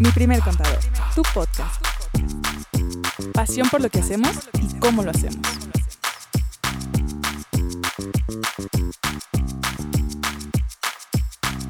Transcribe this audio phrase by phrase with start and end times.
[0.00, 0.78] Mi primer contador,
[1.14, 1.84] tu podcast.
[3.34, 5.46] Pasión por lo que hacemos y cómo lo hacemos.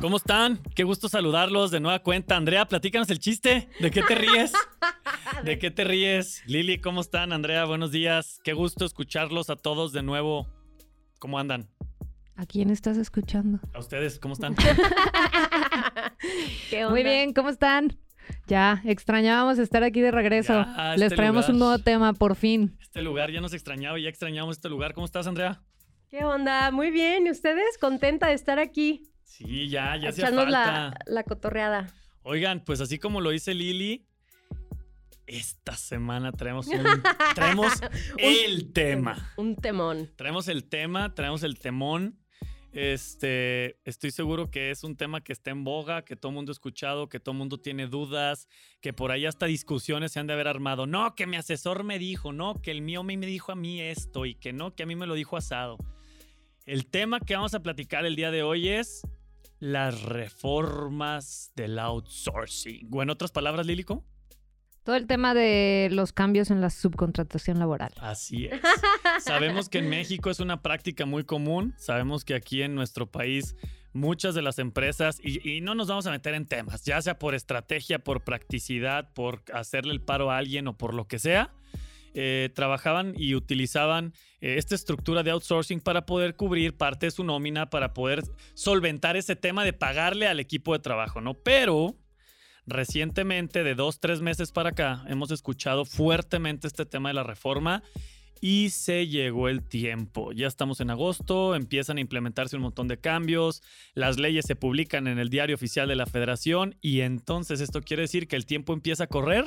[0.01, 0.61] ¿Cómo están?
[0.77, 2.37] Qué gusto saludarlos de nueva cuenta.
[2.37, 3.69] Andrea, platícanos el chiste.
[3.81, 4.53] ¿De qué te ríes?
[5.45, 6.45] ¿De qué te ríes?
[6.47, 7.33] Lili, ¿cómo están?
[7.33, 8.39] Andrea, buenos días.
[8.45, 10.47] Qué gusto escucharlos a todos de nuevo.
[11.19, 11.69] ¿Cómo andan?
[12.37, 13.59] ¿A quién estás escuchando?
[13.75, 14.55] ¿A ustedes cómo están?
[16.91, 17.99] Muy bien, ¿cómo están?
[18.47, 20.53] Ya, extrañábamos estar aquí de regreso.
[20.53, 22.77] Ya, Les este traemos un nuevo tema, por fin.
[22.81, 24.95] Este lugar ya nos extrañaba y ya extrañamos este lugar.
[24.95, 25.63] ¿Cómo estás, Andrea?
[26.09, 26.71] ¿Qué onda?
[26.71, 27.27] Muy bien.
[27.27, 27.79] ¿Y ustedes?
[27.81, 29.03] Contenta de estar aquí.
[29.25, 30.67] Sí, ya, ya hacía echarnos falta.
[30.67, 31.89] la, la cotorreada.
[32.23, 34.07] Oigan, pues así como lo dice Lili,
[35.27, 36.83] esta semana traemos un,
[37.35, 37.73] traemos
[38.19, 39.33] el tema.
[39.37, 40.11] Un temón.
[40.17, 42.19] Traemos el tema, traemos el temón.
[42.73, 46.55] Este, estoy seguro que es un tema que está en boga, que todo mundo ha
[46.55, 48.49] escuchado, que todo mundo tiene dudas,
[48.81, 50.87] que por ahí hasta discusiones se han de haber armado.
[50.87, 53.81] No, que mi asesor me dijo, no, que el mío me me dijo a mí
[53.81, 55.79] esto y que no, que a mí me lo dijo asado.
[56.65, 59.03] El tema que vamos a platicar el día de hoy es
[59.59, 62.89] las reformas del outsourcing.
[62.93, 64.05] O en otras palabras, Lílico.
[64.85, 67.93] Todo el tema de los cambios en la subcontratación laboral.
[68.01, 68.61] Así es.
[69.25, 71.75] Sabemos que en México es una práctica muy común.
[71.77, 73.57] Sabemos que aquí en nuestro país
[73.93, 77.19] muchas de las empresas, y, y no nos vamos a meter en temas, ya sea
[77.19, 81.53] por estrategia, por practicidad, por hacerle el paro a alguien o por lo que sea,
[82.13, 87.23] eh, trabajaban y utilizaban eh, esta estructura de outsourcing para poder cubrir parte de su
[87.23, 91.35] nómina, para poder solventar ese tema de pagarle al equipo de trabajo, ¿no?
[91.35, 91.95] Pero
[92.67, 97.83] recientemente, de dos, tres meses para acá, hemos escuchado fuertemente este tema de la reforma
[98.41, 100.33] y se llegó el tiempo.
[100.33, 103.63] Ya estamos en agosto, empiezan a implementarse un montón de cambios,
[103.95, 108.03] las leyes se publican en el diario oficial de la federación y entonces esto quiere
[108.03, 109.45] decir que el tiempo empieza a correr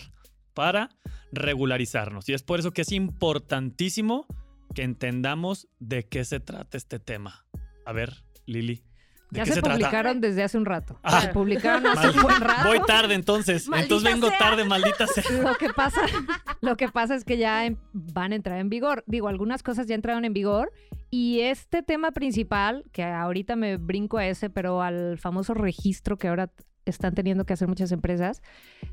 [0.54, 0.90] para
[1.32, 2.30] regularizarnos.
[2.30, 4.28] Y es por eso que es importantísimo
[4.76, 7.46] que entendamos de qué se trata este tema.
[7.86, 8.84] A ver, Lili.
[9.34, 11.00] ¿De Ya qué se, publicaron desde hace un rato.
[11.02, 11.22] Ah.
[11.22, 12.68] se publicaron hace un buen rato.
[12.68, 13.68] Voy tarde entonces.
[13.68, 14.38] Maldita entonces vengo sea.
[14.38, 15.24] tarde, maldita sea.
[15.42, 16.02] Lo que pasa,
[16.62, 19.04] lo que pasa es que ya em- van a entrar en vigor.
[19.08, 20.72] Digo, algunas cosas ya entraron en vigor
[21.10, 26.28] y este tema principal, que ahorita me brinco a ese, pero al famoso registro que
[26.28, 26.52] ahora
[26.86, 28.44] están teniendo que hacer muchas empresas,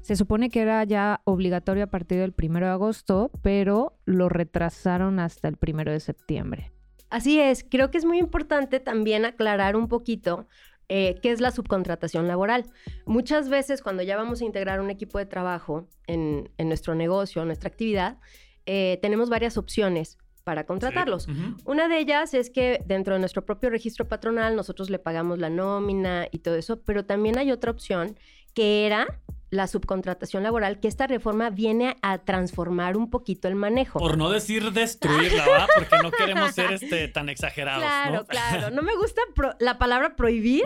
[0.00, 5.18] se supone que era ya obligatorio a partir del primero de agosto, pero lo retrasaron
[5.18, 6.72] hasta el primero de septiembre.
[7.10, 7.64] Así es.
[7.68, 10.46] Creo que es muy importante también aclarar un poquito
[10.88, 12.64] eh, qué es la subcontratación laboral.
[13.04, 17.42] Muchas veces cuando ya vamos a integrar un equipo de trabajo en, en nuestro negocio,
[17.42, 18.18] en nuestra actividad,
[18.66, 21.24] eh, tenemos varias opciones para contratarlos.
[21.24, 21.32] Sí.
[21.64, 25.50] Una de ellas es que dentro de nuestro propio registro patronal nosotros le pagamos la
[25.50, 28.16] nómina y todo eso, pero también hay otra opción
[28.54, 29.20] que era
[29.50, 33.98] la subcontratación laboral, que esta reforma viene a transformar un poquito el manejo.
[33.98, 35.66] Por no decir destruirla, ¿va?
[35.74, 38.24] Porque no queremos ser este, tan exagerados, claro, ¿no?
[38.26, 38.70] claro.
[38.70, 39.22] No me gusta
[39.58, 40.64] la palabra prohibir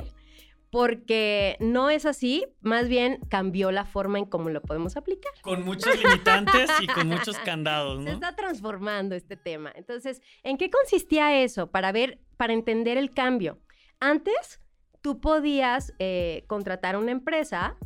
[0.75, 5.33] porque no es así, más bien cambió la forma en cómo lo podemos aplicar.
[5.41, 8.11] Con muchos limitantes y con muchos candados, Se ¿no?
[8.11, 9.73] está transformando este tema.
[9.77, 11.71] Entonces, ¿en qué consistía eso?
[11.71, 13.61] Para ver, para entender el cambio.
[14.01, 14.61] Antes,
[15.01, 17.77] tú podías eh, contratar a una empresa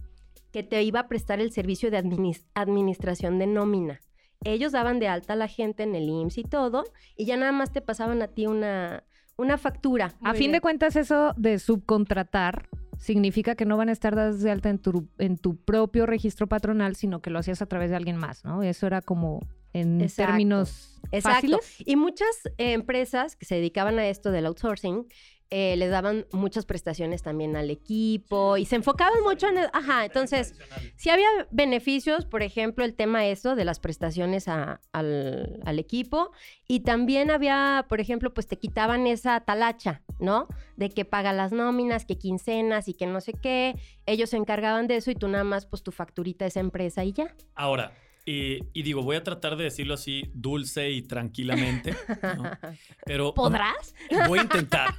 [0.52, 4.00] que te iba a prestar el servicio de adminis- administración de nómina.
[4.44, 6.84] Ellos daban de alta a la gente en el IMSS y todo,
[7.16, 9.04] y ya nada más te pasaban a ti una,
[9.36, 10.14] una factura.
[10.22, 14.50] A fin de cuentas, eso de subcontratar significa que no van a estar dadas de
[14.50, 17.96] alta en tu, en tu propio registro patronal, sino que lo hacías a través de
[17.96, 18.62] alguien más, ¿no?
[18.62, 19.40] Eso era como
[19.72, 20.30] en Exacto.
[20.32, 21.34] términos Exacto.
[21.58, 21.76] fáciles.
[21.86, 22.28] Y muchas
[22.58, 25.06] eh, empresas que se dedicaban a esto del outsourcing
[25.50, 29.58] eh, les daban muchas prestaciones también al equipo y se enfocaban mucho en...
[29.58, 30.54] el- ajá, entonces,
[30.96, 36.32] sí había beneficios, por ejemplo, el tema eso de las prestaciones a- al, al equipo
[36.66, 40.48] y también había, por ejemplo, pues te quitaban esa talacha, ¿no?
[40.76, 43.74] De que paga las nóminas, que quincenas y que no sé qué.
[44.06, 47.04] Ellos se encargaban de eso y tú nada más pues tu facturita a esa empresa
[47.04, 47.34] y ya.
[47.54, 47.92] Ahora,
[48.28, 51.96] y, y digo, voy a tratar de decirlo así dulce y tranquilamente,
[52.36, 52.42] ¿no?
[53.06, 53.94] Pero ¿Podrás?
[54.26, 54.94] voy a intentar.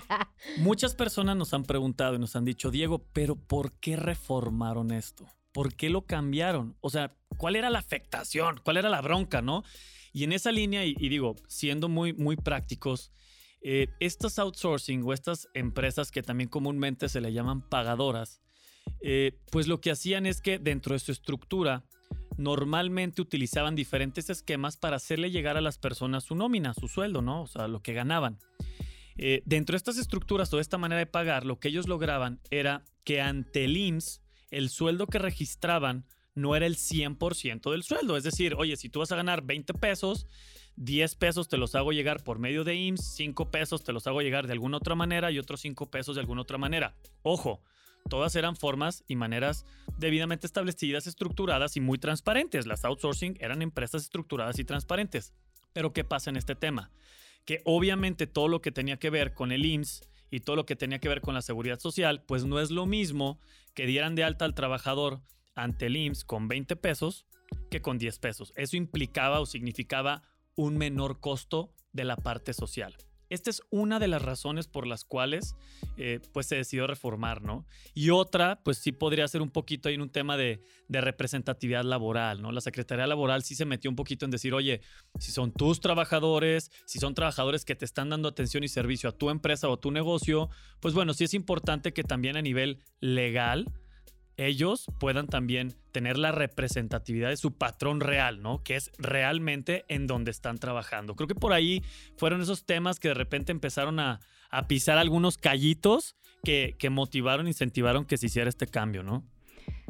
[0.56, 5.26] Muchas personas nos han preguntado y nos han dicho, Diego, pero ¿por qué reformaron esto?
[5.52, 6.76] ¿Por qué lo cambiaron?
[6.80, 8.60] O sea, ¿cuál era la afectación?
[8.64, 9.62] ¿Cuál era la bronca, no?
[10.14, 13.12] Y en esa línea, y, y digo, siendo muy, muy prácticos,
[13.60, 18.40] eh, estos outsourcing o estas empresas que también comúnmente se le llaman pagadoras,
[19.02, 21.84] eh, pues lo que hacían es que dentro de su estructura
[22.40, 27.42] normalmente utilizaban diferentes esquemas para hacerle llegar a las personas su nómina, su sueldo, ¿no?
[27.42, 28.38] O sea, lo que ganaban.
[29.16, 32.40] Eh, dentro de estas estructuras o de esta manera de pagar, lo que ellos lograban
[32.50, 38.16] era que ante el IMSS el sueldo que registraban no era el 100% del sueldo.
[38.16, 40.26] Es decir, oye, si tú vas a ganar 20 pesos,
[40.76, 44.22] 10 pesos te los hago llegar por medio de IMSS, 5 pesos te los hago
[44.22, 46.94] llegar de alguna otra manera y otros 5 pesos de alguna otra manera.
[47.22, 47.62] Ojo,
[48.08, 49.66] todas eran formas y maneras
[49.98, 52.66] debidamente establecidas, estructuradas y muy transparentes.
[52.66, 55.32] Las outsourcing eran empresas estructuradas y transparentes.
[55.72, 56.90] Pero ¿qué pasa en este tema?
[57.44, 60.76] Que obviamente todo lo que tenía que ver con el IMSS y todo lo que
[60.76, 63.38] tenía que ver con la seguridad social, pues no es lo mismo
[63.74, 65.20] que dieran de alta al trabajador
[65.54, 67.26] ante el IMSS con 20 pesos
[67.70, 68.52] que con 10 pesos.
[68.56, 70.22] Eso implicaba o significaba
[70.56, 72.96] un menor costo de la parte social.
[73.30, 75.54] Esta es una de las razones por las cuales
[75.96, 77.64] eh, pues se decidió reformar, ¿no?
[77.94, 82.42] Y otra, pues sí podría ser un poquito ahí en un tema de, representatividad laboral,
[82.42, 82.50] ¿no?
[82.50, 84.80] La Secretaría Laboral sí se metió un poquito en decir, oye,
[85.20, 89.12] si son tus trabajadores, si son trabajadores que te están dando atención y servicio a
[89.12, 90.50] tu empresa o a tu negocio,
[90.80, 93.72] pues bueno, sí es importante que también a nivel legal
[94.46, 98.62] ellos puedan también tener la representatividad de su patrón real, ¿no?
[98.62, 101.14] Que es realmente en donde están trabajando.
[101.16, 101.82] Creo que por ahí
[102.16, 104.20] fueron esos temas que de repente empezaron a,
[104.50, 109.24] a pisar algunos callitos que, que motivaron, incentivaron que se hiciera este cambio, ¿no?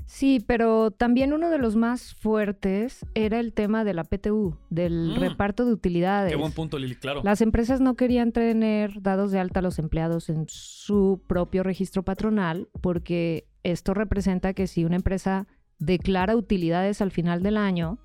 [0.07, 5.15] Sí, pero también uno de los más fuertes era el tema de la PTU, del
[5.17, 5.21] Mm.
[5.21, 6.33] reparto de utilidades.
[6.33, 7.21] Qué buen punto, Lili, claro.
[7.23, 12.03] Las empresas no querían tener dados de alta a los empleados en su propio registro
[12.03, 15.47] patronal porque esto representa que si una empresa
[15.79, 17.99] declara utilidades al final del año,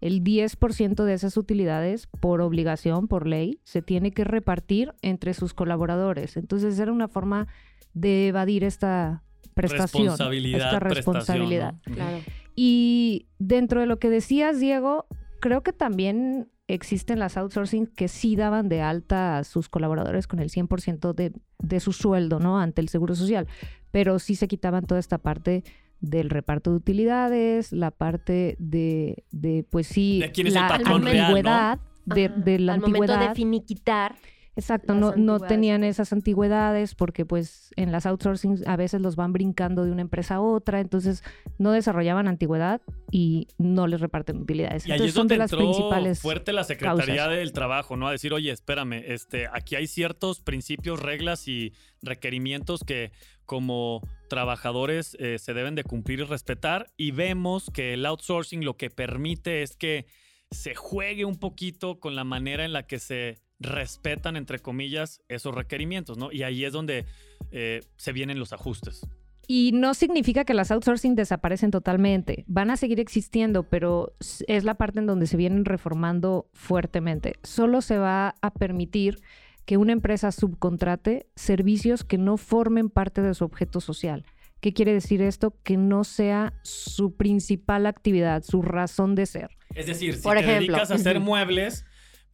[0.00, 5.54] el 10% de esas utilidades, por obligación, por ley, se tiene que repartir entre sus
[5.54, 6.36] colaboradores.
[6.36, 7.48] Entonces era una forma
[7.94, 9.24] de evadir esta
[9.54, 11.74] prestación, responsabilidad, esta prestación, responsabilidad.
[11.86, 11.94] ¿no?
[11.94, 12.18] Claro.
[12.54, 15.06] Y dentro de lo que decías, Diego,
[15.40, 20.38] creo que también existen las outsourcing que sí daban de alta a sus colaboradores con
[20.38, 22.60] el 100% de, de su sueldo, ¿no?
[22.60, 23.48] Ante el Seguro Social.
[23.90, 25.64] Pero sí se quitaban toda esta parte
[26.00, 30.68] del reparto de utilidades, la parte de, de pues sí, De quién es el la
[30.68, 30.94] real, ¿no?
[30.96, 33.28] antigüedad, de, de la Al momento antigüedad.
[33.30, 34.16] de finiquitar,
[34.58, 39.32] Exacto, no, no tenían esas antigüedades porque pues en las outsourcing a veces los van
[39.32, 41.22] brincando de una empresa a otra, entonces
[41.58, 42.80] no desarrollaban antigüedad
[43.12, 44.84] y no les reparten utilidades.
[44.84, 46.20] Y ahí entonces es son donde de las entró principales.
[46.20, 47.36] fuerte la Secretaría causas.
[47.36, 48.08] del Trabajo, ¿no?
[48.08, 51.72] A decir, oye, espérame, este, aquí hay ciertos principios, reglas y
[52.02, 53.12] requerimientos que
[53.46, 56.90] como trabajadores eh, se deben de cumplir y respetar.
[56.96, 60.06] Y vemos que el outsourcing lo que permite es que
[60.50, 65.54] se juegue un poquito con la manera en la que se respetan, entre comillas, esos
[65.54, 66.30] requerimientos, ¿no?
[66.32, 67.06] Y ahí es donde
[67.50, 69.06] eh, se vienen los ajustes.
[69.50, 72.44] Y no significa que las outsourcing desaparecen totalmente.
[72.48, 74.14] Van a seguir existiendo, pero
[74.46, 77.36] es la parte en donde se vienen reformando fuertemente.
[77.42, 79.20] Solo se va a permitir
[79.64, 84.26] que una empresa subcontrate servicios que no formen parte de su objeto social.
[84.60, 85.56] ¿Qué quiere decir esto?
[85.62, 89.50] Que no sea su principal actividad, su razón de ser.
[89.74, 91.86] Es decir, si Por te ejemplo, dedicas a hacer muebles,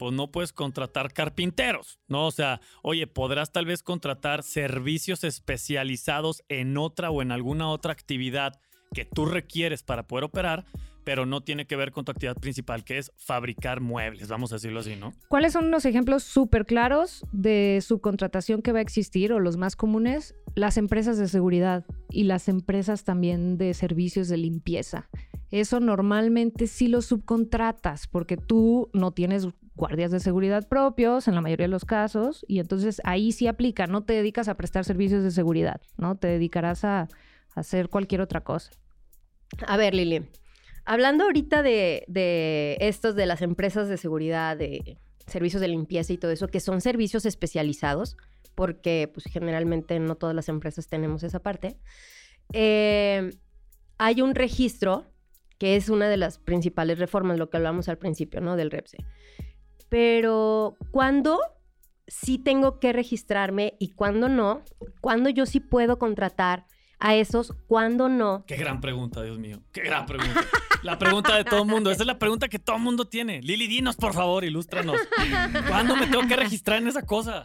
[0.05, 2.27] pues no puedes contratar carpinteros, ¿no?
[2.27, 7.93] O sea, oye, podrás tal vez contratar servicios especializados en otra o en alguna otra
[7.93, 8.61] actividad
[8.93, 10.67] que tú requieres para poder operar,
[11.05, 14.56] pero no tiene que ver con tu actividad principal, que es fabricar muebles, vamos a
[14.56, 15.15] decirlo así, ¿no?
[15.29, 19.75] ¿Cuáles son unos ejemplos súper claros de subcontratación que va a existir o los más
[19.75, 20.35] comunes?
[20.55, 25.08] Las empresas de seguridad y las empresas también de servicios de limpieza.
[25.51, 31.40] Eso normalmente sí lo subcontratas porque tú no tienes guardias de seguridad propios en la
[31.40, 35.22] mayoría de los casos y entonces ahí sí aplica, no te dedicas a prestar servicios
[35.22, 36.16] de seguridad, ¿no?
[36.16, 37.08] Te dedicarás a,
[37.54, 38.72] hacer cualquier otra cosa.
[39.69, 40.28] A ver, Lili,
[40.84, 46.19] hablando ahorita de, de estos de las empresas de seguridad, de servicios de limpieza y
[46.19, 48.16] todo eso, que son servicios especializados,
[48.56, 51.78] porque pues generalmente no todas las empresas tenemos esa parte,
[52.52, 53.31] eh,
[53.98, 55.06] hay un registro
[55.58, 58.56] que es una de las principales reformas, lo que hablamos al principio, ¿no?
[58.56, 58.98] Del REPSE.
[59.94, 61.39] Pero, ¿cuándo
[62.08, 64.65] sí tengo que registrarme y cuándo no?
[65.01, 66.67] ¿Cuándo yo sí puedo contratar
[66.98, 67.53] a esos?
[67.69, 68.43] ¿Cuándo no?
[68.44, 69.63] Qué gran pregunta, Dios mío.
[69.70, 70.41] Qué gran pregunta.
[70.82, 71.93] La pregunta de todo el mundo.
[71.93, 73.41] Esa es la pregunta que todo el mundo tiene.
[73.41, 75.01] Lili, dinos, por favor, ilústranos.
[75.69, 77.44] ¿Cuándo me tengo que registrar en esa cosa?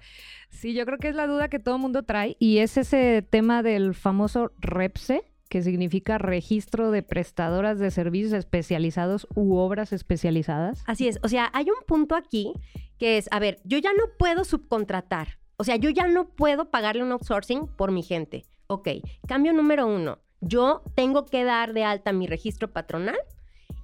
[0.50, 3.22] Sí, yo creo que es la duda que todo el mundo trae y es ese
[3.30, 10.84] tema del famoso REPSE, que significa Registro de Prestadoras de Servicios Especializados u Obras Especializadas.
[10.86, 12.54] Así es, o sea, hay un punto aquí
[12.98, 16.70] que es, a ver, yo ya no puedo subcontratar, o sea, yo ya no puedo
[16.70, 18.46] pagarle un outsourcing por mi gente.
[18.68, 18.88] Ok,
[19.28, 23.18] cambio número uno, yo tengo que dar de alta mi registro patronal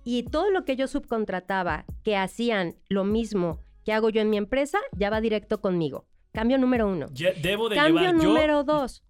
[0.03, 4.37] y todo lo que yo subcontrataba que hacían lo mismo que hago yo en mi
[4.37, 6.05] empresa, ya va directo conmigo.
[6.31, 7.07] Cambio número uno.
[7.13, 9.03] Ye- Debo de Cambio llevar yo número dos.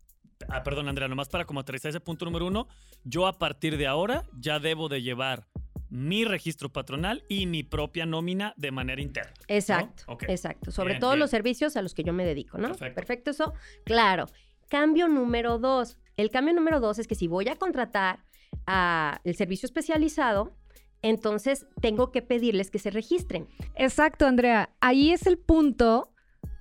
[0.49, 2.67] Ah, perdón, Andrea, nomás para como aterrizar ese punto número uno,
[3.03, 5.47] yo a partir de ahora ya debo de llevar
[5.89, 9.31] mi registro patronal y mi propia nómina de manera interna.
[9.37, 9.55] ¿no?
[9.55, 10.71] Exacto, exacto.
[10.71, 11.19] Sobre Bien, todos bien.
[11.19, 12.75] los servicios a los que yo me dedico, ¿no?
[12.75, 13.31] Perfecto.
[13.31, 13.53] eso.
[13.85, 14.25] Claro.
[14.67, 15.97] Cambio número dos.
[16.17, 18.25] El cambio número dos es que si voy a contratar
[18.65, 20.55] a el servicio especializado,
[21.01, 23.47] entonces tengo que pedirles que se registren.
[23.75, 24.71] Exacto, Andrea.
[24.81, 26.11] Ahí es el punto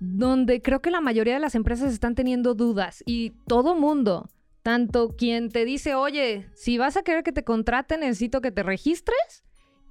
[0.00, 4.28] donde creo que la mayoría de las empresas están teniendo dudas y todo mundo,
[4.62, 8.62] tanto quien te dice, oye, si vas a querer que te contraten, necesito que te
[8.62, 9.44] registres,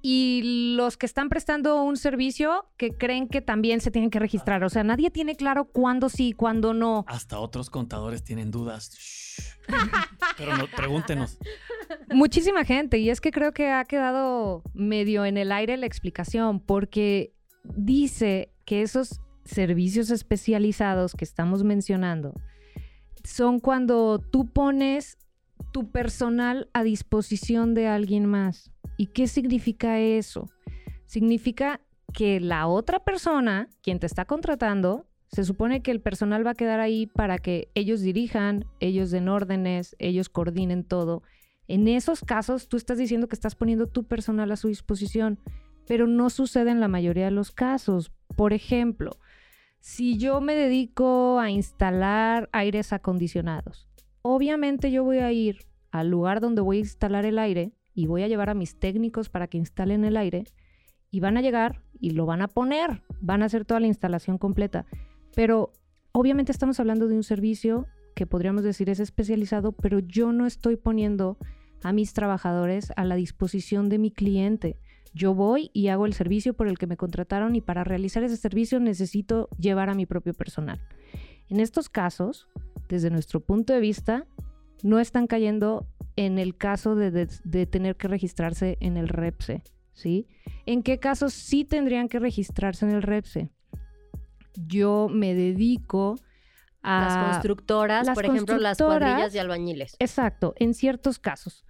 [0.06, 4.62] y los que están prestando un servicio que creen que también se tienen que registrar.
[4.62, 7.06] O sea, nadie tiene claro cuándo sí, cuándo no.
[7.08, 9.56] Hasta otros contadores tienen dudas.
[10.36, 11.38] Pero no, pregúntenos.
[12.10, 16.60] Muchísima gente, y es que creo que ha quedado medio en el aire la explicación,
[16.60, 17.32] porque
[17.62, 22.34] dice que esos servicios especializados que estamos mencionando
[23.24, 25.18] son cuando tú pones
[25.72, 28.70] tu personal a disposición de alguien más.
[28.96, 30.48] ¿Y qué significa eso?
[31.06, 31.80] Significa
[32.12, 36.54] que la otra persona, quien te está contratando, se supone que el personal va a
[36.54, 41.22] quedar ahí para que ellos dirijan, ellos den órdenes, ellos coordinen todo.
[41.66, 45.40] En esos casos, tú estás diciendo que estás poniendo tu personal a su disposición,
[45.88, 48.12] pero no sucede en la mayoría de los casos.
[48.36, 49.16] Por ejemplo,
[49.84, 53.86] si yo me dedico a instalar aires acondicionados,
[54.22, 58.22] obviamente yo voy a ir al lugar donde voy a instalar el aire y voy
[58.22, 60.44] a llevar a mis técnicos para que instalen el aire
[61.10, 64.38] y van a llegar y lo van a poner, van a hacer toda la instalación
[64.38, 64.86] completa.
[65.34, 65.70] Pero
[66.12, 70.76] obviamente estamos hablando de un servicio que podríamos decir es especializado, pero yo no estoy
[70.76, 71.36] poniendo
[71.82, 74.78] a mis trabajadores a la disposición de mi cliente.
[75.14, 78.36] Yo voy y hago el servicio por el que me contrataron y para realizar ese
[78.36, 80.80] servicio necesito llevar a mi propio personal.
[81.48, 82.48] En estos casos,
[82.88, 84.26] desde nuestro punto de vista,
[84.82, 89.62] no están cayendo en el caso de, de- de tener que registrarse en el REPSE,
[89.92, 90.26] ¿sí?
[90.66, 93.50] ¿En qué casos sí tendrían que registrarse en el REPSE?
[94.66, 96.16] Yo me dedico
[96.82, 97.00] a...
[97.00, 99.96] Las constructoras, las por ejemplo, las cuadrillas de albañiles.
[99.98, 101.64] Exacto, en ciertos casos.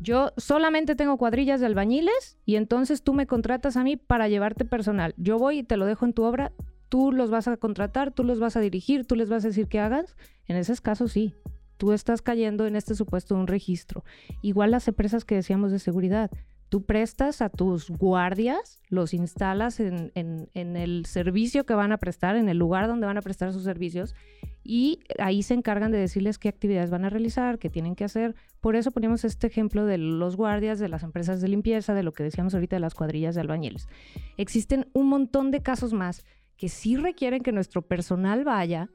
[0.00, 4.64] Yo solamente tengo cuadrillas de albañiles y entonces tú me contratas a mí para llevarte
[4.64, 5.14] personal.
[5.18, 6.52] Yo voy y te lo dejo en tu obra,
[6.88, 9.68] tú los vas a contratar, tú los vas a dirigir, tú les vas a decir
[9.68, 10.16] qué hagas.
[10.46, 11.34] En esos casos sí,
[11.76, 14.02] tú estás cayendo en este supuesto de un registro.
[14.40, 16.30] Igual las empresas que decíamos de seguridad.
[16.70, 22.48] Tú prestas a tus guardias, los instalas en el servicio que van a prestar, en
[22.48, 24.14] el lugar donde van a prestar sus servicios,
[24.62, 28.34] y ahí se encargan de decirles qué actividades van a realizar, qué tienen que hacer.
[28.60, 32.12] Por eso ponemos este ejemplo de los guardias, de las empresas de limpieza, de lo
[32.12, 33.88] que decíamos ahorita de las cuadrillas de albañiles.
[34.36, 36.24] Existen un montón de casos más
[36.56, 38.90] que sí requieren que nuestro personal vaya,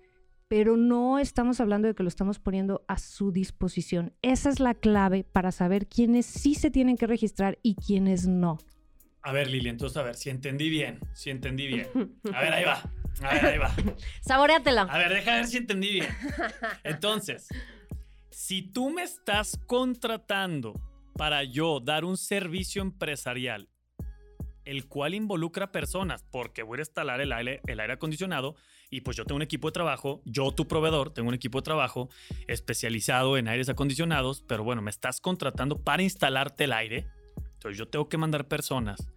[0.48, 4.14] pero no estamos hablando de que lo estamos poniendo a su disposición.
[4.22, 8.60] Esa es la clave para saber quiénes sí se tienen que registrar y quiénes no.
[9.24, 11.88] A ver, Lili, entonces, a ver, si entendí bien, si entendí bien.
[12.32, 12.84] A ver, ahí va.
[13.22, 13.74] A ver, ahí va.
[14.22, 14.84] Saboreatela.
[14.84, 16.08] A ver, deja ver si entendí bien.
[16.84, 17.48] Entonces,
[18.30, 20.74] si tú me estás contratando
[21.16, 23.70] para yo dar un servicio empresarial,
[24.66, 28.56] el cual involucra personas, porque voy a instalar el aire, el aire acondicionado,
[28.90, 31.64] y pues yo tengo un equipo de trabajo, yo tu proveedor, tengo un equipo de
[31.64, 32.10] trabajo
[32.48, 37.08] especializado en aires acondicionados, pero bueno, me estás contratando para instalarte el aire,
[37.54, 39.08] entonces yo tengo que mandar personas.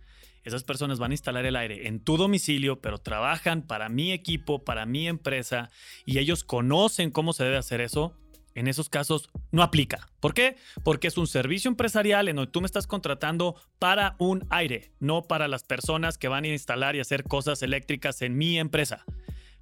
[0.49, 4.65] Esas personas van a instalar el aire en tu domicilio, pero trabajan para mi equipo,
[4.65, 5.71] para mi empresa,
[6.07, 8.19] y ellos conocen cómo se debe hacer eso.
[8.55, 10.09] En esos casos no aplica.
[10.21, 10.57] ¿Por qué?
[10.83, 15.23] Porque es un servicio empresarial en donde tú me estás contratando para un aire, no
[15.23, 19.05] para las personas que van a instalar y hacer cosas eléctricas en mi empresa.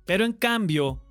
[0.07, 1.03] Pero en cambio,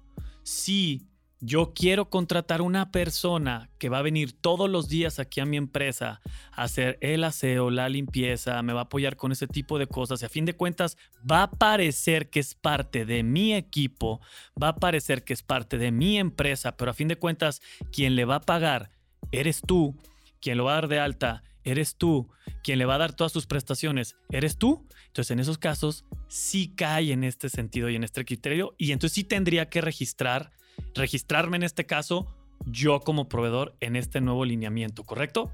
[0.41, 1.09] si
[1.45, 5.57] yo quiero contratar una persona que va a venir todos los días aquí a mi
[5.57, 6.19] empresa
[6.51, 10.21] a hacer el aseo, la limpieza, me va a apoyar con ese tipo de cosas
[10.21, 10.97] y a fin de cuentas
[11.29, 14.21] va a parecer que es parte de mi equipo,
[14.61, 17.61] va a parecer que es parte de mi empresa, pero a fin de cuentas
[17.91, 18.89] quien le va a pagar
[19.31, 19.95] eres tú,
[20.41, 22.29] quien lo va a dar de alta eres tú,
[22.63, 24.87] quien le va a dar todas sus prestaciones eres tú.
[25.07, 29.13] Entonces en esos casos sí cae en este sentido y en este criterio y entonces
[29.13, 30.51] sí tendría que registrar,
[30.93, 32.27] registrarme en este caso
[32.65, 35.51] yo como proveedor en este nuevo lineamiento, ¿correcto?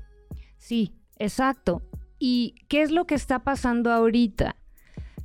[0.58, 1.82] Sí, exacto.
[2.20, 4.56] ¿Y qué es lo que está pasando ahorita?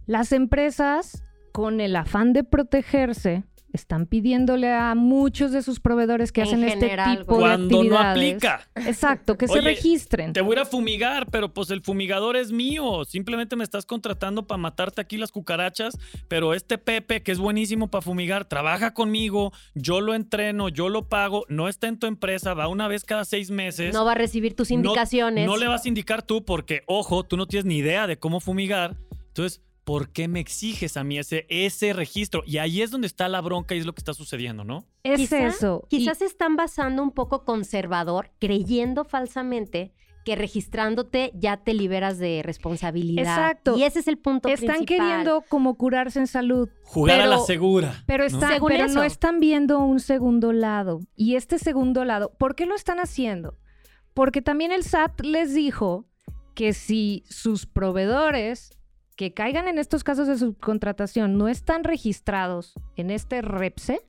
[0.07, 1.23] Las empresas,
[1.53, 3.45] con el afán de protegerse,
[3.77, 7.45] están pidiéndole a muchos de sus proveedores que En hacen general, este tipo güey.
[7.47, 8.45] de Cuando no actividades.
[8.45, 8.69] aplica.
[8.89, 10.33] Exacto, que se Oye, registren.
[10.33, 13.05] Te voy a fumigar, pero pues el fumigador es mío.
[13.05, 15.97] Simplemente me estás contratando para matarte aquí las cucarachas.
[16.29, 21.09] Pero este Pepe, que es buenísimo para fumigar, trabaja conmigo, yo lo entreno, yo lo
[21.09, 23.93] pago, no está en tu empresa, va una vez cada seis meses.
[23.95, 25.47] No va a recibir tus No- indicaciones.
[25.47, 28.41] No, le vas a indicar tú porque, ojo, tú no tienes ni idea de cómo
[28.41, 28.97] fumigar.
[29.29, 32.43] Entonces, ¿por qué me exiges a mí ese, ese registro?
[32.45, 34.85] Y ahí es donde está la bronca y es lo que está sucediendo, ¿no?
[35.05, 35.87] Es Quizá- eso.
[35.89, 42.43] Quizás se están basando un poco conservador, creyendo falsamente que registrándote ya te liberas de
[42.45, 43.23] responsabilidad.
[43.23, 43.79] Exacto.
[43.79, 44.87] Y ese es el punto están principal.
[44.87, 46.69] queriendo como curarse en salud.
[46.83, 48.03] Jugar a la segura.
[48.09, 48.35] Pero, ¿no?
[48.35, 50.99] están, pero no están viendo un segundo lado.
[51.15, 53.57] Y este segundo lado, ¿por qué lo están haciendo?
[54.15, 56.07] Porque también el SAT les dijo
[56.57, 58.76] que si sus proveedores
[59.17, 64.01] que caigan en estos casos de subcontratación no están registrados en este REPSE,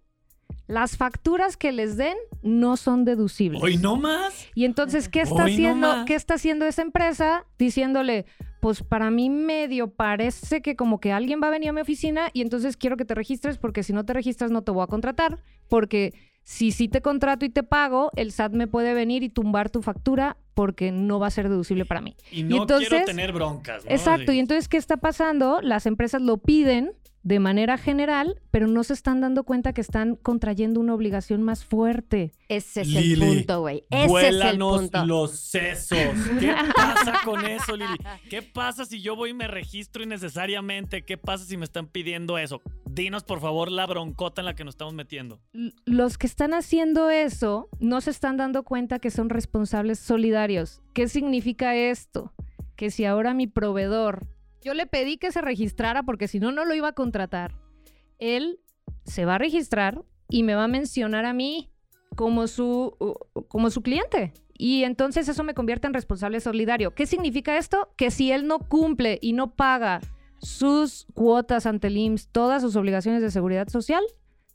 [0.68, 3.64] las facturas que les den no son deducibles.
[3.64, 4.48] Hoy no más.
[4.54, 6.06] Y entonces, ¿qué está Hoy haciendo?
[6.06, 7.46] ¿Qué está haciendo esa empresa?
[7.58, 8.26] Diciéndole,
[8.60, 12.30] pues para mí medio parece que como que alguien va a venir a mi oficina
[12.34, 14.88] y entonces quiero que te registres porque si no te registras no te voy a
[14.88, 19.30] contratar, porque si sí te contrato y te pago, el SAT me puede venir y
[19.30, 22.16] tumbar tu factura porque no va a ser deducible para mí.
[22.32, 23.86] Y no entonces- quiero tener broncas.
[23.86, 23.92] ¿no?
[23.92, 25.62] Exacto, y entonces, ¿qué está pasando?
[25.62, 30.16] Las empresas lo piden de manera general, pero no se están dando cuenta que están
[30.16, 32.32] contrayendo una obligación más fuerte.
[32.48, 33.84] Ese es Lili, el punto, güey.
[33.90, 35.06] Ese es el Vuélanos punto.
[35.06, 35.98] los sesos.
[36.40, 37.98] ¿Qué pasa con eso, Lili?
[38.30, 41.04] ¿Qué pasa si yo voy y me registro innecesariamente?
[41.04, 42.62] ¿Qué pasa si me están pidiendo eso?
[42.90, 45.42] Dinos, por favor, la broncota en la que nos estamos metiendo.
[45.86, 50.47] Los que están haciendo eso no se están dando cuenta que son responsables solidarios.
[50.94, 52.34] ¿Qué significa esto?
[52.76, 54.28] Que si ahora mi proveedor,
[54.62, 57.56] yo le pedí que se registrara porque si no, no lo iba a contratar,
[58.20, 58.60] él
[59.04, 61.70] se va a registrar y me va a mencionar a mí
[62.16, 62.96] como su,
[63.48, 64.34] como su cliente.
[64.58, 66.96] Y entonces eso me convierte en responsable solidario.
[66.96, 67.90] ¿Qué significa esto?
[67.96, 70.02] Que si él no cumple y no paga
[70.40, 74.04] sus cuotas ante el IMSS, todas sus obligaciones de seguridad social,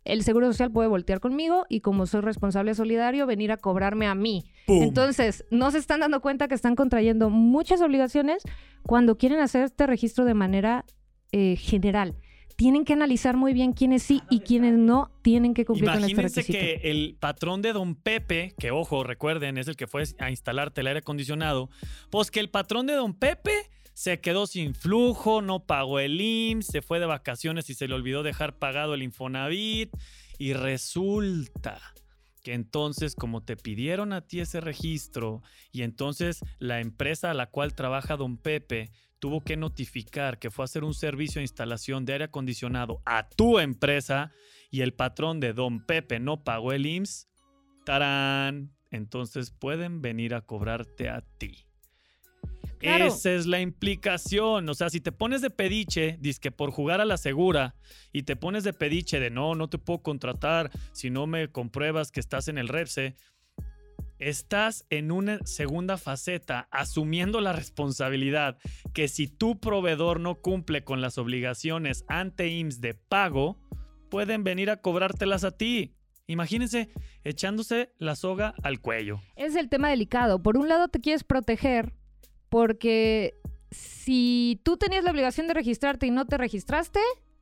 [0.05, 4.15] el Seguro Social puede voltear conmigo y como soy responsable solidario, venir a cobrarme a
[4.15, 4.45] mí.
[4.67, 4.83] ¡Pum!
[4.83, 8.43] Entonces, no se están dando cuenta que están contrayendo muchas obligaciones
[8.83, 10.85] cuando quieren hacer este registro de manera
[11.31, 12.17] eh, general.
[12.57, 16.13] Tienen que analizar muy bien quiénes sí y quiénes no tienen que cumplir con este
[16.13, 16.59] Imagínense requisito.
[16.59, 20.83] que el patrón de Don Pepe, que ojo, recuerden, es el que fue a instalarte
[20.83, 21.71] el aire acondicionado,
[22.11, 23.53] pues que el patrón de Don Pepe
[23.95, 27.95] se quedó sin flujo, no pagó el IMSS, se fue de vacaciones y se le
[27.95, 29.91] olvidó dejar pagado el Infonavit.
[30.39, 31.81] Y resulta
[32.43, 37.47] que entonces, como te pidieron a ti ese registro, y entonces la empresa a la
[37.47, 42.05] cual trabaja Don Pepe tuvo que notificar que fue a hacer un servicio de instalación
[42.05, 44.33] de aire acondicionado a tu empresa
[44.71, 47.29] y el patrón de Don Pepe no pagó el IMSS,
[47.85, 51.67] tarán, entonces pueden venir a cobrarte a ti.
[52.83, 53.07] Claro.
[53.07, 54.69] Esa es la implicación.
[54.69, 57.77] O sea, si te pones de pediche, que por jugar a la segura,
[58.13, 62.11] y te pones de pediche de no, no te puedo contratar si no me compruebas
[62.11, 63.15] que estás en el REPSE,
[64.19, 68.59] estás en una segunda faceta asumiendo la responsabilidad
[68.93, 73.59] que si tu proveedor no cumple con las obligaciones ante IMSS de pago,
[74.11, 75.95] pueden venir a cobrártelas a ti.
[76.27, 76.91] Imagínense
[77.25, 79.21] echándose la soga al cuello.
[79.37, 80.43] Es el tema delicado.
[80.43, 81.93] Por un lado te quieres proteger
[82.53, 87.01] porque si tú tenías la obligación de registrarte y no te registraste,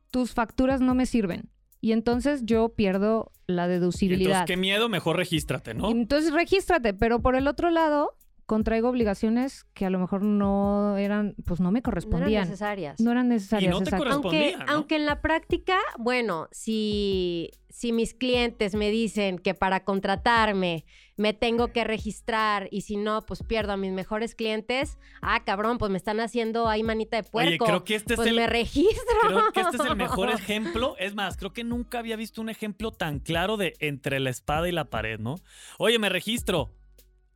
[0.09, 1.49] tus facturas no me sirven.
[1.81, 4.31] Y entonces yo pierdo la deducibilidad.
[4.31, 5.91] Entonces, qué miedo, mejor regístrate, ¿no?
[5.91, 8.15] Entonces regístrate, pero por el otro lado,
[8.51, 12.43] contraigo obligaciones que a lo mejor no eran, pues no me No eran correspondían.
[12.43, 12.99] necesarias.
[12.99, 13.73] No eran necesarias.
[13.73, 14.11] Y no te corresponde.
[14.27, 14.73] Aunque, respondía, ¿no?
[14.73, 20.83] aunque en la práctica, bueno, si, si mis clientes me dicen que para contratarme
[21.15, 25.77] me tengo que registrar y si no, pues pierdo a mis mejores clientes, ah, cabrón,
[25.77, 27.65] pues me están haciendo ahí manita de Oye, puerco.
[27.65, 29.17] creo que este pues es el me registro.
[29.27, 30.97] Creo que este es el mejor ejemplo.
[30.99, 34.67] Es más, creo que nunca había visto un ejemplo tan claro de entre la espada
[34.67, 35.35] y la pared, ¿no?
[35.77, 36.73] Oye, me registro.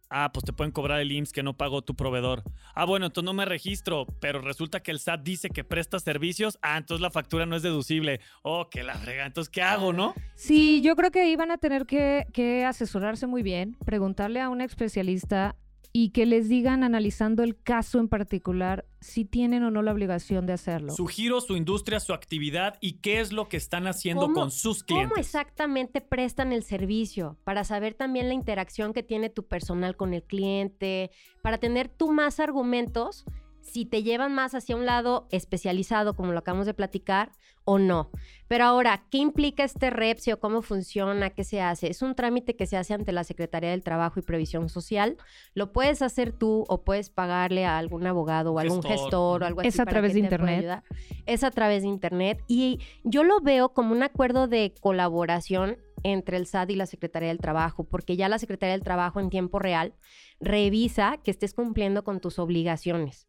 [0.09, 2.43] Ah, pues te pueden cobrar el IMSS que no pagó tu proveedor.
[2.73, 6.59] Ah, bueno, entonces no me registro, pero resulta que el SAT dice que presta servicios.
[6.61, 8.19] Ah, entonces la factura no es deducible.
[8.43, 9.25] Oh, que la frega.
[9.25, 10.13] Entonces, ¿qué hago, no?
[10.35, 14.49] Sí, yo creo que ahí van a tener que, que asesorarse muy bien, preguntarle a
[14.49, 15.55] un especialista
[15.97, 20.45] y que les digan, analizando el caso en particular, si tienen o no la obligación
[20.45, 20.91] de hacerlo.
[20.93, 24.51] Su giro, su industria, su actividad y qué es lo que están haciendo ¿Cómo- con
[24.51, 25.19] sus ¿Cómo clientes.
[25.25, 27.37] exactamente prestan el servicio?
[27.45, 32.11] Para saber también la interacción que tiene tu personal con el cliente, para tener tú
[32.11, 33.23] más argumentos
[33.65, 37.31] si te llevan más hacia un lado especializado, como lo acabamos de platicar,
[37.65, 38.11] o no.
[38.47, 40.39] Pero ahora, ¿qué implica este REPSIO?
[40.39, 41.31] ¿Cómo funciona?
[41.31, 41.89] ¿Qué se hace?
[41.89, 45.17] Es un trámite que se hace ante la Secretaría del Trabajo y Previsión Social.
[45.55, 48.99] Lo puedes hacer tú o puedes pagarle a algún abogado o algún Gestor.
[48.99, 49.69] gestor o algo así.
[49.69, 50.83] Es a para través que de internet.
[51.25, 52.43] Es a través de internet.
[52.47, 57.29] Y yo lo veo como un acuerdo de colaboración entre el SAT y la Secretaría
[57.29, 59.95] del Trabajo, porque ya la Secretaría del Trabajo en tiempo real
[60.39, 63.27] revisa que estés cumpliendo con tus obligaciones.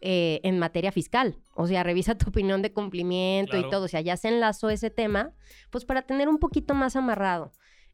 [0.00, 1.36] Eh, en materia fiscal.
[1.54, 3.66] O sea, revisa tu opinión de cumplimiento Claro.
[3.66, 3.84] y todo.
[3.84, 5.32] O sea, ya se enlazó ese tema,
[5.70, 7.52] pues para tener un poquito más amarrado.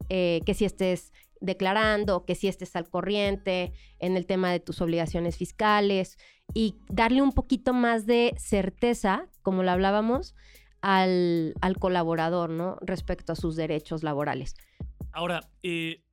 [0.09, 4.79] eh, que si estés declarando, que si estés al corriente en el tema de tus
[4.81, 6.17] obligaciones fiscales
[6.53, 10.35] y darle un poquito más de certeza, como lo hablábamos,
[10.81, 12.77] al, al colaborador, ¿no?
[12.81, 14.55] Respecto a sus derechos laborales.
[15.11, 16.03] Ahora, eh,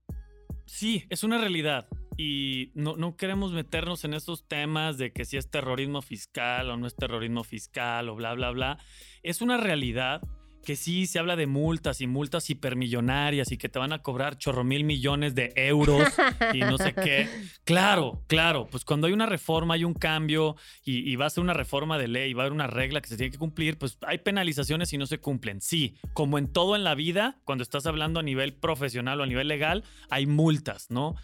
[0.64, 1.87] sí, es una realidad.
[2.16, 6.77] Y no, no queremos meternos en esos temas de que si es terrorismo fiscal o
[6.77, 8.79] no es terrorismo fiscal o bla, bla, bla.
[9.22, 10.22] Es una realidad
[10.64, 14.38] que sí se habla de multas y multas hipermillonarias y que te van a cobrar
[14.38, 16.09] chorro mil millones de euros
[16.53, 17.29] y no sé qué.
[17.64, 21.42] Claro, claro, pues cuando hay una reforma, hay un cambio y, y va a ser
[21.42, 23.96] una reforma de ley, va a haber una regla que se tiene que cumplir, pues
[24.07, 25.61] hay penalizaciones si no se cumplen.
[25.61, 29.27] Sí, como en todo en la vida, cuando estás hablando a nivel profesional o a
[29.27, 31.14] nivel legal, hay multas, ¿no?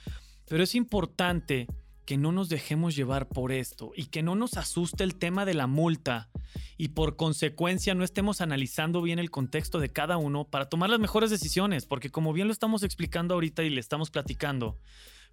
[0.51, 1.69] Pero es importante
[2.05, 5.55] que no nos dejemos llevar por esto y que no nos asuste el tema de
[5.55, 6.29] la multa
[6.77, 10.99] y por consecuencia no estemos analizando bien el contexto de cada uno para tomar las
[10.99, 14.77] mejores decisiones, porque como bien lo estamos explicando ahorita y le estamos platicando,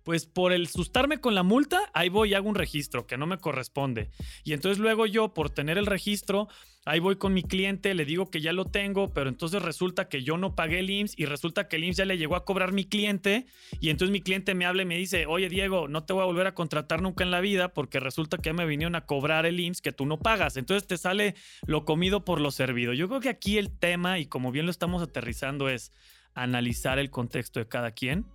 [0.04, 3.28] pues por el sustarme con la multa, ahí voy y hago un registro que no
[3.28, 4.10] me corresponde.
[4.44, 6.48] Y entonces luego yo, por tener el registro,
[6.88, 10.24] ahí voy con mi cliente, le digo que ya lo tengo, pero entonces resulta que
[10.24, 12.72] yo no pagué el IMSS y resulta que el IMSS ya le llegó a cobrar
[12.72, 13.46] mi cliente
[13.82, 16.26] y entonces mi cliente me habla y me dice, oye Diego, no te voy a
[16.26, 19.60] volver a contratar nunca en la vida porque resulta que me vinieron a cobrar el
[19.60, 20.56] IMSS que tú no pagas.
[20.56, 22.94] Entonces te sale lo comido por lo servido.
[22.94, 25.92] Yo creo que aquí el tema, y como bien lo estamos aterrizando, es
[26.34, 28.26] analizar el contexto de cada quien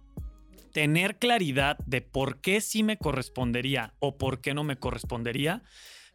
[0.72, 5.62] tener claridad de por qué sí me correspondería o por qué no me correspondería,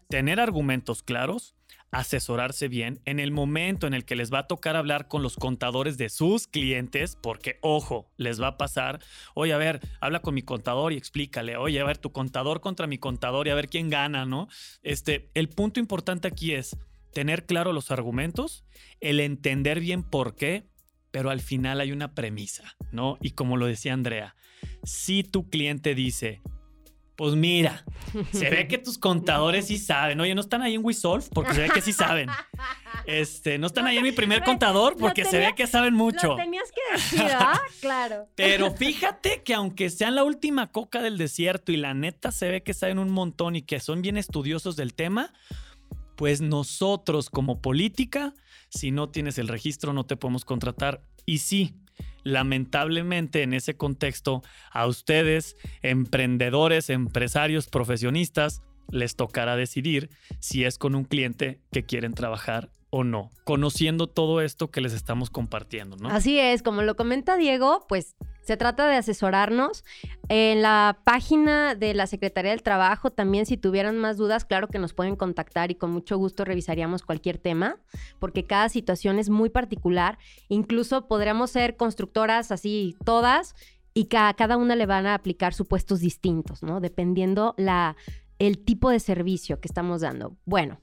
[0.10, 1.56] tener argumentos claros,
[1.92, 5.36] asesorarse bien en el momento en el que les va a tocar hablar con los
[5.36, 9.00] contadores de sus clientes, porque ojo, les va a pasar,
[9.36, 12.88] oye, a ver, habla con mi contador y explícale, oye, a ver, tu contador contra
[12.88, 14.48] mi contador y a ver quién gana, ¿no?
[14.84, 16.76] Este, el punto importante aquí es
[17.14, 18.66] tener claro los argumentos,
[19.00, 20.66] el entender bien por qué,
[21.18, 23.18] pero al final hay una premisa, ¿no?
[23.24, 24.36] Y como lo decía Andrea,
[24.84, 26.44] si tu cliente dice,
[27.16, 27.84] pues mira,
[28.32, 30.20] se ve que tus contadores sí saben.
[30.20, 32.30] Oye, no están ahí en WeSolve porque se ve que sí saben.
[33.08, 36.28] Este, no están ahí en mi primer contador porque se ve que saben mucho.
[36.28, 37.60] Lo tenías que decir, ¿ah?
[37.82, 38.28] Claro.
[38.36, 42.62] Pero fíjate que aunque sean la última coca del desierto y la neta se ve
[42.62, 45.34] que saben un montón y que son bien estudiosos del tema,
[46.16, 48.36] pues nosotros como política,
[48.70, 51.02] si no tienes el registro no te podemos contratar.
[51.26, 51.76] Y sí,
[52.24, 60.96] lamentablemente en ese contexto, a ustedes, emprendedores, empresarios, profesionistas, les tocará decidir si es con
[60.96, 62.70] un cliente que quieren trabajar
[63.04, 66.10] no, conociendo todo esto que les estamos compartiendo, ¿no?
[66.10, 69.84] Así es, como lo comenta Diego, pues se trata de asesorarnos.
[70.30, 74.80] En la página de la Secretaría del Trabajo también si tuvieran más dudas, claro que
[74.80, 77.78] nos pueden contactar y con mucho gusto revisaríamos cualquier tema,
[78.20, 80.18] porque cada situación es muy particular.
[80.48, 83.56] Incluso podríamos ser constructoras así todas
[83.94, 86.80] y a cada una le van a aplicar supuestos distintos, ¿no?
[86.80, 87.96] Dependiendo la,
[88.40, 90.38] el tipo de servicio que estamos dando.
[90.46, 90.80] Bueno,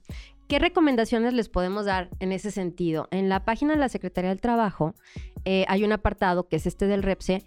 [0.47, 3.07] ¿Qué recomendaciones les podemos dar en ese sentido?
[3.09, 4.93] En la página de la Secretaría del Trabajo
[5.43, 7.43] eh, hay un apartado que es este del REPSE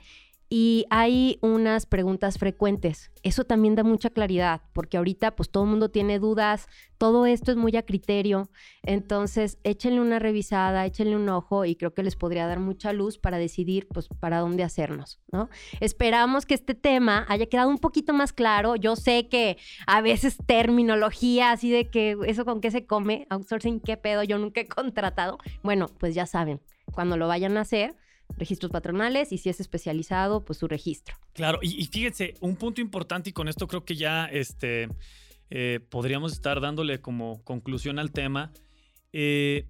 [0.50, 3.10] y hay unas preguntas frecuentes.
[3.22, 7.50] Eso también da mucha claridad porque ahorita pues todo el mundo tiene dudas, todo esto
[7.50, 8.48] es muy a criterio.
[8.82, 13.18] Entonces échenle una revisada, échenle un ojo y creo que les podría dar mucha luz
[13.18, 15.50] para decidir pues para dónde hacernos, ¿no?
[15.80, 18.76] Esperamos que este tema haya quedado un poquito más claro.
[18.76, 23.80] Yo sé que a veces terminología así de que eso con qué se come, outsourcing,
[23.80, 25.38] qué pedo, yo nunca he contratado.
[25.62, 26.60] Bueno, pues ya saben,
[26.92, 27.94] cuando lo vayan a hacer,
[28.36, 31.16] registros patronales y si es especializado, pues su registro.
[31.32, 34.88] Claro, y, fíjense, un punto importante y con esto creo que ya este,
[35.50, 38.52] eh, podríamos estar dándole como conclusión al tema.
[39.12, 39.66] Eh,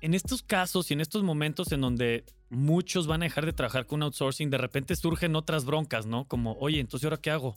[0.00, 3.86] en estos casos y en estos momentos en donde muchos van a dejar de trabajar
[3.86, 6.26] con outsourcing, de repente surgen otras broncas, ¿no?
[6.26, 7.56] Como, oye, entonces ¿ahora qué hago?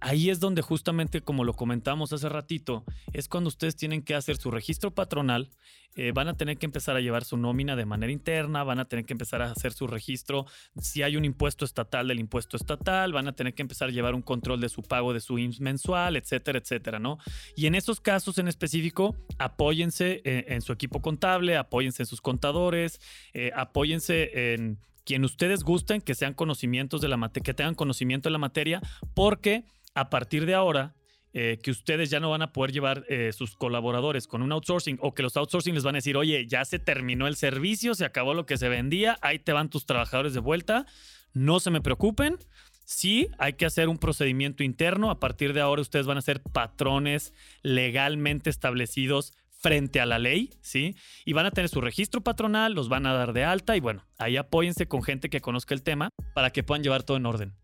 [0.00, 4.36] Ahí es donde justamente, como lo comentamos hace ratito, es cuando ustedes tienen que hacer
[4.36, 5.48] su registro patronal,
[5.94, 8.86] eh, van a tener que empezar a llevar su nómina de manera interna, van a
[8.86, 10.46] tener que empezar a hacer su registro,
[10.80, 14.14] si hay un impuesto estatal del impuesto estatal, van a tener que empezar a llevar
[14.14, 17.18] un control de su pago de su IMSS mensual, etcétera, etcétera, ¿no?
[17.54, 22.20] Y en esos casos en específico, apóyense eh, en, su equipo contable, apóyense en sus
[22.20, 23.00] contadores,
[23.34, 28.32] eh, apóyense en quien ustedes gusten, que sean conocimientos de la que tengan conocimiento de
[28.32, 28.80] la materia,
[29.14, 30.94] porque a partir de ahora,
[31.34, 34.98] eh, que ustedes ya no van a poder llevar eh, sus colaboradores con un outsourcing
[35.00, 38.04] o que los outsourcing les van a decir, oye, ya se terminó el servicio, se
[38.04, 40.86] acabó lo que se vendía, ahí te van tus trabajadores de vuelta,
[41.32, 42.36] no se me preocupen.
[42.84, 45.10] Sí, hay que hacer un procedimiento interno.
[45.10, 49.32] A partir de ahora ustedes van a ser patrones legalmente establecidos
[49.62, 50.96] frente a la ley, ¿sí?
[51.24, 54.04] Y van a tener su registro patronal, los van a dar de alta y bueno,
[54.18, 57.54] ahí apóyense con gente que conozca el tema para que puedan llevar todo en orden.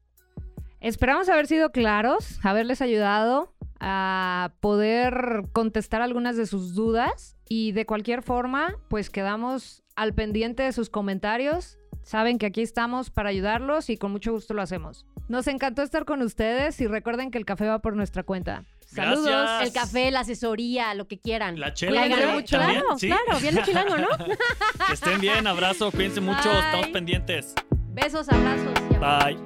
[0.81, 7.85] Esperamos haber sido claros, haberles ayudado a poder contestar algunas de sus dudas y de
[7.85, 11.79] cualquier forma, pues quedamos al pendiente de sus comentarios.
[12.03, 15.05] Saben que aquí estamos para ayudarlos y con mucho gusto lo hacemos.
[15.29, 18.65] Nos encantó estar con ustedes y recuerden que el café va por nuestra cuenta.
[18.95, 19.63] Saludos.
[19.63, 21.61] El café, la asesoría, lo que quieran.
[21.61, 22.07] La chela.
[22.33, 22.57] mucho.
[22.57, 24.09] Claro, claro, bien chilango, ¿no?
[24.87, 27.55] que estén bien, abrazo, cuídense mucho, estamos pendientes.
[27.91, 28.75] Besos, abrazos.
[28.99, 29.39] Bye.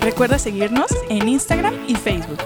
[0.00, 2.38] Recuerda seguirnos en Instagram y Facebook.